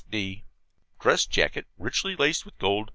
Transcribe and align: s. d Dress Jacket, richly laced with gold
s. 0.01 0.03
d 0.09 0.43
Dress 0.99 1.27
Jacket, 1.27 1.67
richly 1.77 2.15
laced 2.15 2.43
with 2.43 2.57
gold 2.57 2.89